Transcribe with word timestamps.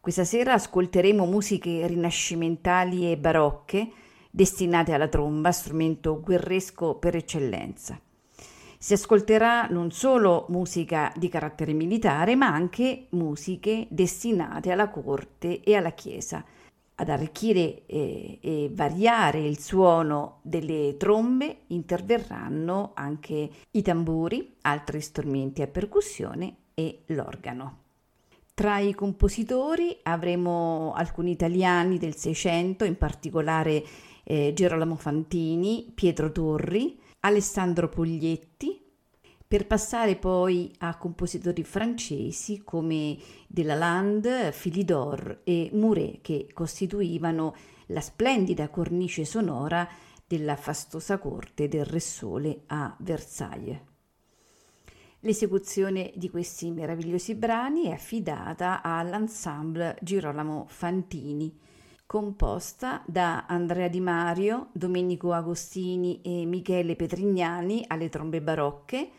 Questa 0.00 0.24
sera 0.24 0.54
ascolteremo 0.54 1.26
musiche 1.26 1.86
rinascimentali 1.86 3.10
e 3.10 3.18
barocche 3.18 3.90
destinate 4.30 4.92
alla 4.92 5.08
tromba, 5.08 5.50
strumento 5.50 6.20
guerresco 6.20 6.94
per 6.94 7.16
eccellenza. 7.16 8.00
Si 8.78 8.92
ascolterà 8.92 9.66
non 9.66 9.90
solo 9.90 10.46
musica 10.50 11.12
di 11.16 11.28
carattere 11.28 11.72
militare, 11.72 12.36
ma 12.36 12.46
anche 12.46 13.08
musiche 13.10 13.86
destinate 13.90 14.70
alla 14.70 14.88
corte 14.88 15.62
e 15.62 15.74
alla 15.74 15.90
chiesa 15.90 16.44
ad 17.00 17.08
arricchire 17.08 17.86
e, 17.86 18.38
e, 18.40 18.70
variare 18.72 19.40
il 19.40 19.58
suono 19.58 20.38
delle 20.42 20.96
trombe 20.96 21.62
interverranno 21.68 22.92
anche 22.94 23.50
i 23.70 23.82
tamburi, 23.82 24.56
altri 24.62 25.00
strumenti 25.00 25.62
a 25.62 25.68
percussione 25.68 26.56
e 26.74 27.02
l'organo. 27.06 27.87
Tra 28.58 28.80
i 28.80 28.92
compositori 28.92 29.96
avremo 30.02 30.92
alcuni 30.96 31.30
italiani 31.30 31.96
del 31.96 32.16
Seicento, 32.16 32.82
in 32.82 32.98
particolare 32.98 33.84
eh, 34.24 34.52
Gerolamo 34.52 34.96
Fantini, 34.96 35.92
Pietro 35.94 36.32
Torri, 36.32 36.98
Alessandro 37.20 37.88
Puglietti, 37.88 38.84
per 39.46 39.68
passare 39.68 40.16
poi 40.16 40.72
a 40.78 40.96
compositori 40.96 41.62
francesi 41.62 42.62
come 42.64 43.16
Delalande, 43.46 44.50
Philidor 44.50 45.42
e 45.44 45.70
Mouret 45.74 46.20
che 46.20 46.48
costituivano 46.52 47.54
la 47.86 48.00
splendida 48.00 48.70
cornice 48.70 49.24
sonora 49.24 49.88
della 50.26 50.56
fastosa 50.56 51.18
corte 51.18 51.68
del 51.68 51.84
Re 51.84 52.00
Sole 52.00 52.62
a 52.66 52.92
Versailles. 52.98 53.97
L'esecuzione 55.22 56.12
di 56.14 56.30
questi 56.30 56.70
meravigliosi 56.70 57.34
brani 57.34 57.86
è 57.86 57.90
affidata 57.90 58.82
all'ensemble 58.82 59.96
Girolamo 60.00 60.66
Fantini, 60.68 61.52
composta 62.06 63.02
da 63.04 63.44
Andrea 63.46 63.88
Di 63.88 63.98
Mario, 63.98 64.68
Domenico 64.70 65.32
Agostini 65.32 66.20
e 66.22 66.44
Michele 66.44 66.94
Petrignani 66.94 67.82
alle 67.88 68.08
trombe 68.08 68.40
barocche, 68.40 69.10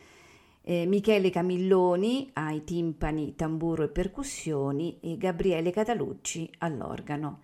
eh, 0.61 0.85
Michele 0.85 1.31
Camilloni 1.31 2.29
ai 2.31 2.63
timpani, 2.63 3.35
tamburo 3.35 3.83
e 3.83 3.89
percussioni 3.89 4.99
e 5.01 5.17
Gabriele 5.17 5.71
Catalucci 5.71 6.49
all'organo. 6.59 7.41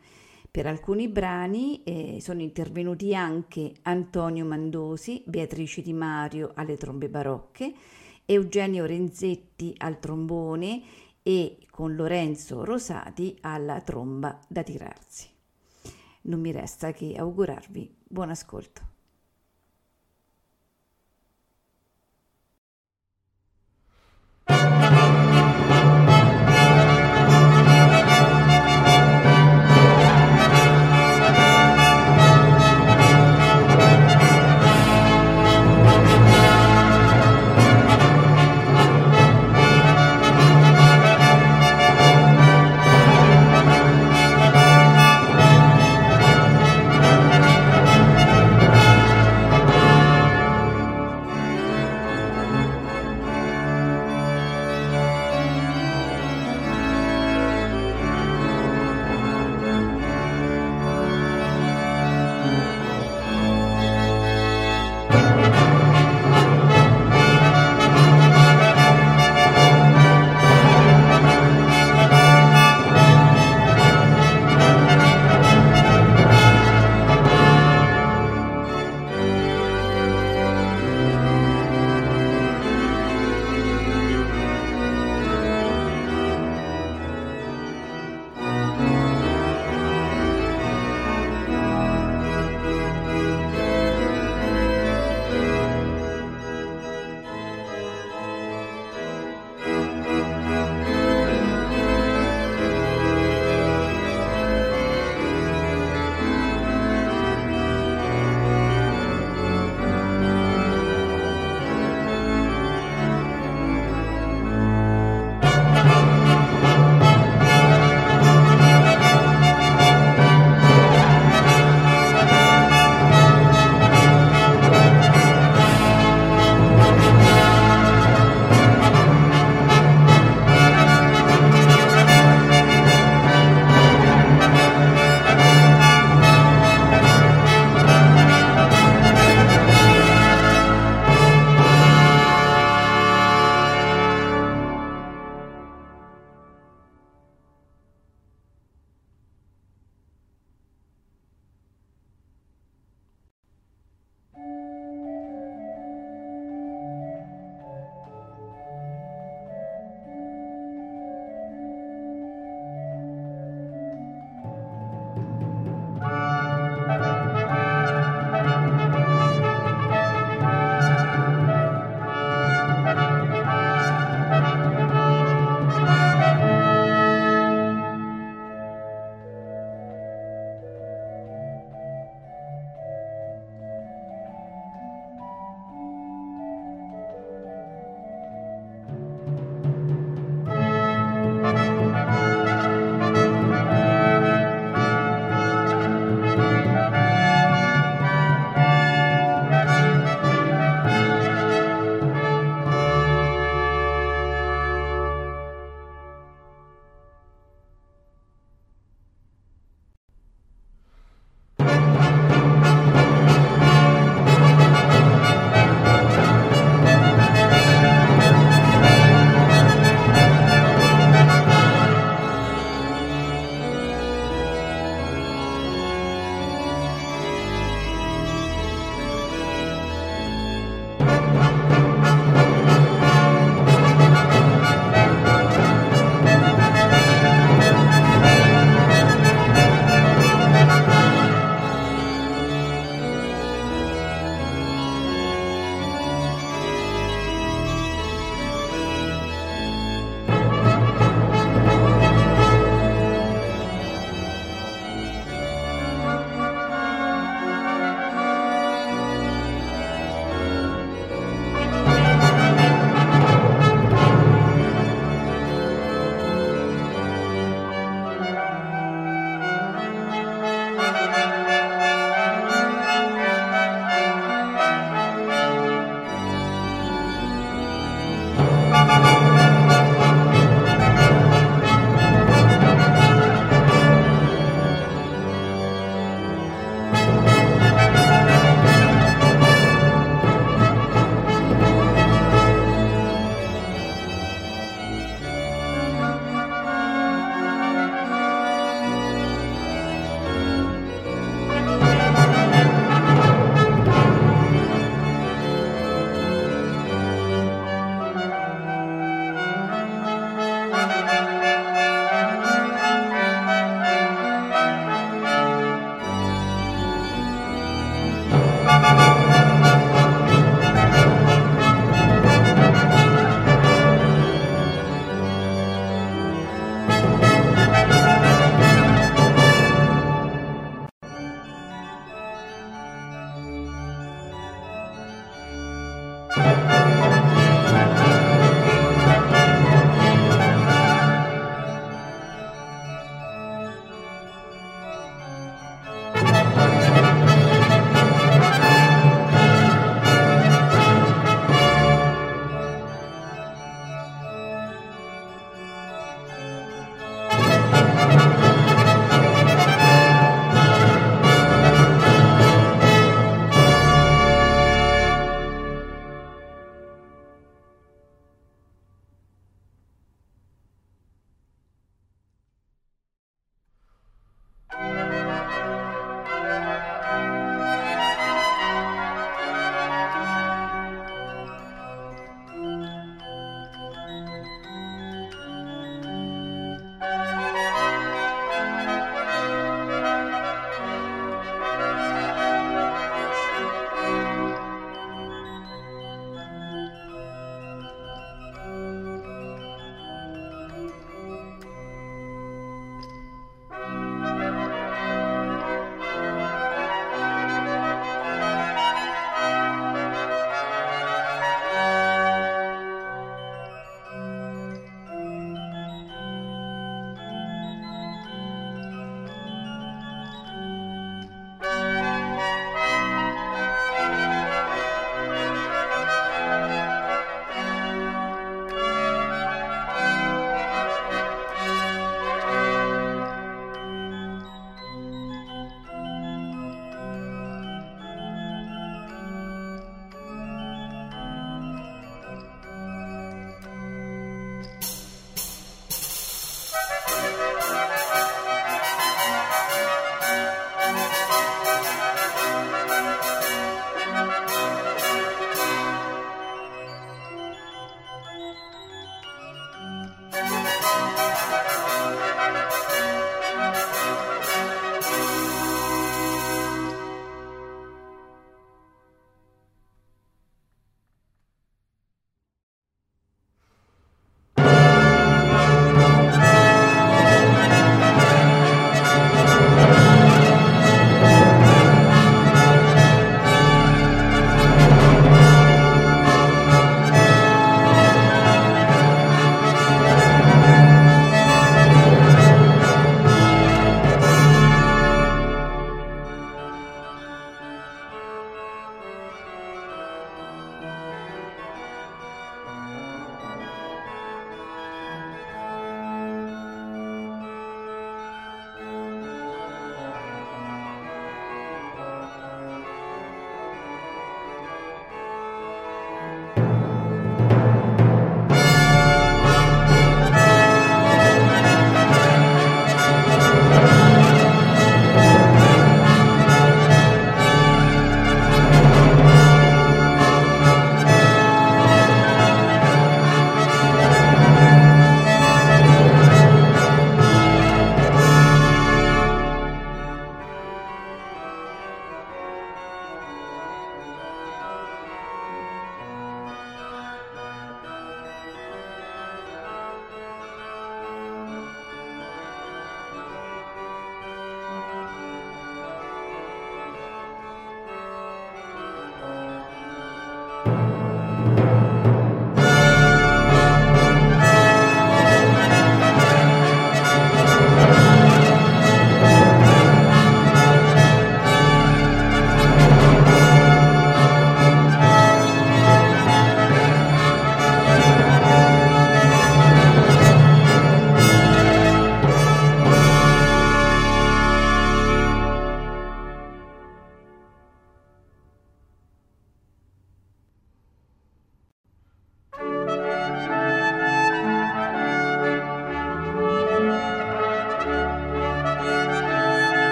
Per 0.50 0.66
alcuni 0.66 1.10
brani 1.10 1.84
eh, 1.84 2.20
sono 2.22 2.42
intervenuti 2.42 3.14
anche 3.14 3.74
Antonio 3.82 4.46
Mandosi, 4.46 5.22
Beatrice 5.26 5.82
Di 5.82 5.92
Mario 5.92 6.52
alle 6.56 6.78
trombe 6.78 7.10
barocche, 7.10 7.74
Eugenio 8.28 8.86
Renzetti 8.86 9.74
al 9.78 10.00
trombone 10.00 10.82
e 11.22 11.66
con 11.70 11.96
Lorenzo 11.96 12.64
Rosati 12.64 13.38
alla 13.42 13.82
tromba 13.82 14.40
da 14.48 14.64
tirarsi. 14.64 15.30
Non 16.22 16.40
mi 16.40 16.52
resta 16.52 16.92
che 16.92 17.16
augurarvi 17.16 17.96
buon 18.08 18.30
ascolto. 18.32 18.95